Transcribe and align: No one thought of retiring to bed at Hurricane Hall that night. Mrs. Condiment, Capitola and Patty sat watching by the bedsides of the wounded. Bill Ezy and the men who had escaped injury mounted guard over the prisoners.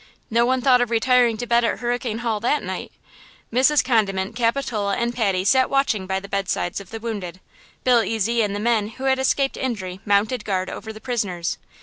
No 0.31 0.47
one 0.47 0.61
thought 0.61 0.81
of 0.81 0.89
retiring 0.89 1.37
to 1.37 1.45
bed 1.45 1.63
at 1.63 1.77
Hurricane 1.77 2.17
Hall 2.25 2.39
that 2.39 2.63
night. 2.63 2.91
Mrs. 3.53 3.85
Condiment, 3.85 4.35
Capitola 4.35 4.95
and 4.97 5.13
Patty 5.13 5.45
sat 5.45 5.69
watching 5.69 6.07
by 6.07 6.19
the 6.19 6.27
bedsides 6.27 6.79
of 6.81 6.89
the 6.89 6.99
wounded. 6.99 7.39
Bill 7.83 7.99
Ezy 8.01 8.43
and 8.43 8.55
the 8.55 8.59
men 8.59 8.87
who 8.87 9.03
had 9.03 9.19
escaped 9.19 9.57
injury 9.57 9.99
mounted 10.03 10.43
guard 10.43 10.71
over 10.71 10.91
the 10.91 11.01
prisoners. 11.01 11.59